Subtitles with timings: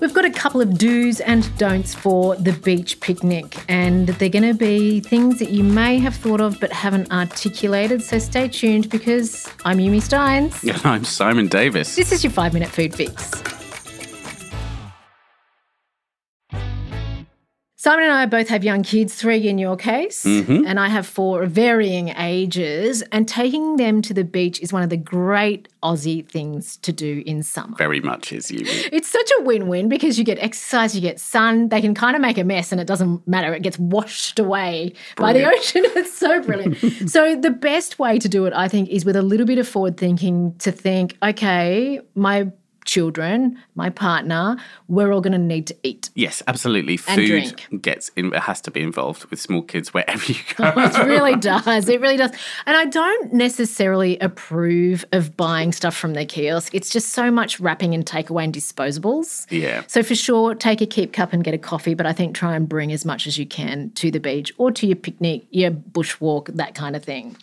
[0.00, 4.46] We've got a couple of do's and don'ts for the beach picnic, and they're going
[4.46, 8.02] to be things that you may have thought of but haven't articulated.
[8.02, 10.62] So stay tuned because I'm Yumi Stynes.
[10.78, 11.96] And I'm Simon Davis.
[11.96, 13.57] This is your five minute food fix.
[17.80, 20.66] Simon and I both have young kids, three in your case, mm-hmm.
[20.66, 23.02] and I have four varying ages.
[23.12, 27.22] And taking them to the beach is one of the great Aussie things to do
[27.24, 27.76] in summer.
[27.76, 28.64] Very much is you.
[28.66, 31.68] It's such a win win because you get exercise, you get sun.
[31.68, 33.54] They can kind of make a mess and it doesn't matter.
[33.54, 35.84] It gets washed away by the ocean.
[35.98, 36.78] It's so brilliant.
[37.08, 39.68] so, the best way to do it, I think, is with a little bit of
[39.68, 42.50] forward thinking to think, okay, my
[42.88, 44.56] children, my partner,
[44.88, 46.08] we're all going to need to eat.
[46.14, 46.94] Yes, absolutely.
[47.06, 47.82] And Food drink.
[47.82, 50.72] gets in, it has to be involved with small kids wherever you go.
[50.74, 51.88] Oh, it really does.
[51.88, 52.32] It really does.
[52.64, 56.74] And I don't necessarily approve of buying stuff from the kiosk.
[56.74, 59.46] It's just so much wrapping and takeaway and disposables.
[59.50, 59.82] Yeah.
[59.86, 62.56] So for sure, take a keep cup and get a coffee, but I think try
[62.56, 65.70] and bring as much as you can to the beach or to your picnic, your
[65.70, 67.36] bushwalk, that kind of thing.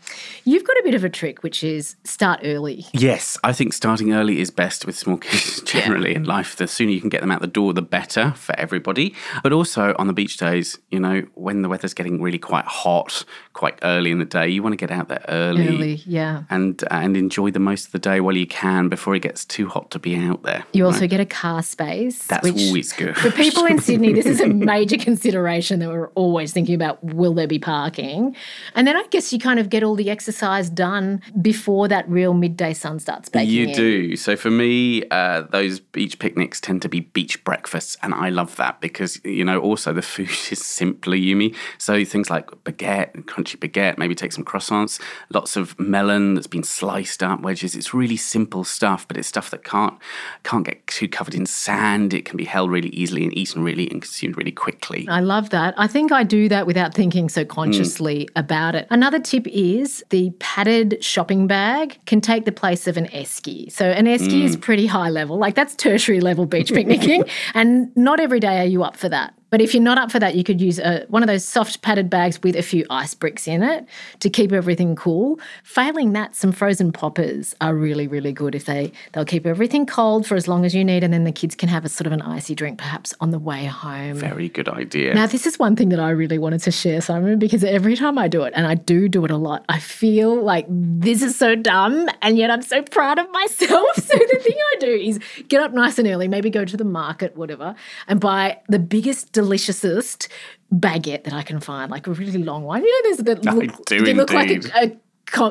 [0.44, 2.88] You've got a bit of a trick, which is start early.
[2.94, 5.35] Yes, I think starting early is best with small kids
[5.66, 6.56] generally in life.
[6.56, 9.14] The sooner you can get them out the door, the better for everybody.
[9.44, 13.24] But also on the beach days, you know, when the weather's getting really quite hot,
[13.54, 15.68] quite early in the day, you want to get out there early.
[15.68, 16.44] Early, yeah.
[16.50, 19.68] And, and enjoy the most of the day while you can before it gets too
[19.68, 20.66] hot to be out there.
[20.74, 22.26] You also get a car space.
[22.28, 23.18] That's always good.
[23.18, 27.34] For people in Sydney, this is a major consideration that we're always thinking about will
[27.34, 28.36] there be parking?
[28.74, 32.34] And then I guess you kind of get all the exercise done before that real
[32.34, 33.74] midday sun starts baking You in.
[33.74, 34.16] do.
[34.16, 38.30] So for me, uh, Uh, those beach picnics tend to be beach breakfasts, and I
[38.30, 41.56] love that because you know also the food is simpler, Yumi.
[41.80, 45.02] So things like baguette, crunchy baguette, maybe take some croissants,
[45.32, 47.76] lots of melon that's been sliced up, wedges.
[47.76, 49.98] It's really simple stuff, but it's stuff that can't
[50.44, 52.14] can't get too covered in sand.
[52.14, 55.08] It can be held really easily and eaten really and consumed really quickly.
[55.10, 55.74] I love that.
[55.76, 58.40] I think I do that without thinking so consciously hmm.
[58.40, 58.86] about it.
[58.92, 63.72] Another tip is the padded shopping bag can take the place of an esky.
[63.72, 64.62] So an esky is hmm.
[64.62, 67.24] pretty high level, like that's tertiary level beach picnicking,
[67.54, 69.34] and not every day are you up for that.
[69.50, 71.82] But if you're not up for that, you could use a, one of those soft
[71.82, 73.86] padded bags with a few ice bricks in it
[74.20, 75.40] to keep everything cool.
[75.64, 80.26] Failing that, some frozen poppers are really, really good if they they'll keep everything cold
[80.26, 82.14] for as long as you need, and then the kids can have a sort of
[82.14, 84.16] an icy drink perhaps on the way home.
[84.16, 85.14] Very good idea.
[85.14, 88.18] Now, this is one thing that I really wanted to share, Simon, because every time
[88.18, 91.38] I do it, and I do do it a lot, I feel like this is
[91.38, 93.86] so dumb, and yet I'm so proud of myself.
[94.06, 96.84] So the thing I do is get up nice and early, maybe go to the
[96.86, 97.76] market, whatever,
[98.08, 100.28] and buy the biggest, deliciousest
[100.74, 102.84] baguette that I can find, like a really long one.
[102.84, 104.98] You know, there's the I look, they look like a, a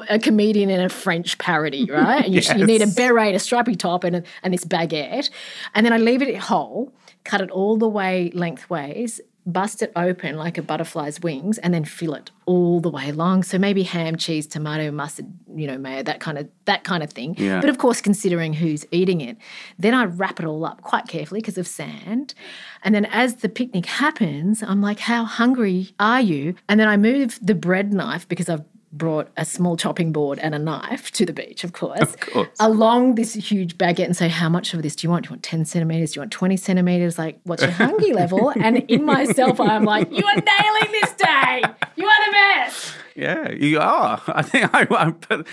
[0.09, 2.25] a comedian in a French parody, right?
[2.25, 5.31] And you, you need a beret, a stripy top, and, a, and this baguette.
[5.75, 6.93] And then I leave it whole,
[7.25, 11.84] cut it all the way lengthways, bust it open like a butterfly's wings, and then
[11.84, 13.43] fill it all the way along.
[13.43, 17.10] So maybe ham, cheese, tomato, mustard, you know, mayo, that kind of that kind of
[17.10, 17.34] thing.
[17.38, 17.60] Yeah.
[17.60, 19.37] But of course, considering who's eating it,
[19.78, 22.34] then I wrap it all up quite carefully because of sand.
[22.83, 26.97] And then as the picnic happens, I'm like, "How hungry are you?" And then I
[26.97, 28.65] move the bread knife because I've
[28.97, 32.49] brought a small chopping board and a knife to the beach, of course, Of course.
[32.60, 35.25] along this huge baguette and say, How much of this do you want?
[35.25, 36.12] Do you want 10 centimeters?
[36.12, 37.19] Do you want 20 centimeters?
[37.19, 38.53] Like, what's your hungry level?
[38.54, 41.62] And in myself, I'm like, You are nailing this day.
[42.04, 42.94] You are the best.
[43.15, 44.20] Yeah, you are.
[44.28, 45.47] I think I, I but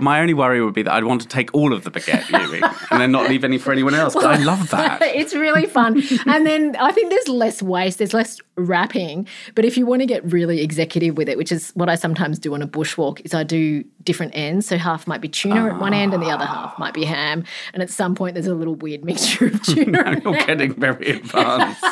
[0.00, 2.90] my only worry would be that I'd want to take all of the baguette, Yumi,
[2.90, 4.14] and then not leave any for anyone else.
[4.14, 5.00] But I love that.
[5.02, 6.02] it's really fun.
[6.26, 9.26] and then I think there's less waste, there's less wrapping.
[9.54, 12.38] But if you want to get really executive with it, which is what I sometimes
[12.38, 14.66] do on a bushwalk, is I do different ends.
[14.66, 17.44] So half might be tuna at one end and the other half might be ham.
[17.72, 21.10] And at some point there's a little weird mixture of tuna and You're getting very
[21.10, 21.84] advanced.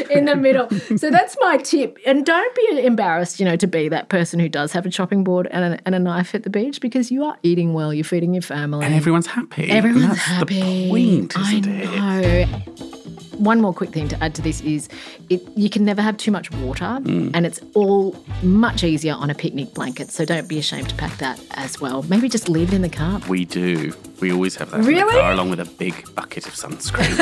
[0.10, 0.68] in the middle.
[0.96, 1.98] So that's my tip.
[2.06, 5.24] And don't be embarrassed, you know, to be that person who does have a chopping
[5.24, 8.04] board and a, and a knife at the beach because you are eating well, you're
[8.04, 8.84] feeding your family.
[8.84, 9.70] and everyone's happy.
[9.70, 10.60] Everyone's that's happy.
[10.60, 13.01] The point, isn't it?
[13.42, 14.88] One more quick thing to add to this is
[15.28, 17.30] it you can never have too much water Mm.
[17.34, 20.10] and it's all much easier on a picnic blanket.
[20.12, 22.02] So don't be ashamed to pack that as well.
[22.04, 23.20] Maybe just leave it in the car.
[23.28, 23.92] We do.
[24.20, 25.12] We always have that Really?
[25.12, 27.18] car, along with a big bucket of sunscreen.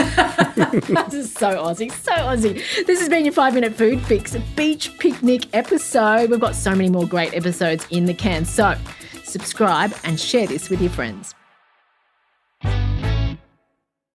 [1.10, 2.54] This is so Aussie, so Aussie.
[2.86, 6.28] This has been your five minute food fix, beach picnic episode.
[6.30, 8.44] We've got so many more great episodes in the can.
[8.44, 8.74] So
[9.24, 11.34] subscribe and share this with your friends.